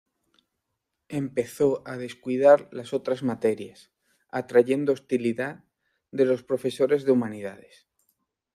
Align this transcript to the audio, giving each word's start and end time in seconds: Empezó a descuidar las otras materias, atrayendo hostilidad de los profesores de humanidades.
Empezó 1.09 1.83
a 1.85 1.95
descuidar 1.95 2.67
las 2.71 2.91
otras 2.91 3.21
materias, 3.21 3.91
atrayendo 4.31 4.93
hostilidad 4.93 5.63
de 6.09 6.25
los 6.25 6.41
profesores 6.41 7.05
de 7.05 7.11
humanidades. 7.11 7.85